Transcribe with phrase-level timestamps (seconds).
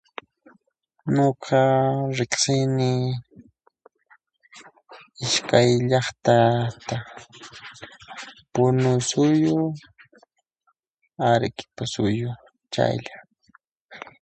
[1.13, 1.61] Nuqa
[2.17, 2.91] riqsini
[5.23, 6.97] iskay llaqtata,
[8.53, 9.57] punusuyu,
[11.29, 12.29] Ariquipa suyu,
[12.73, 13.15] chaylla.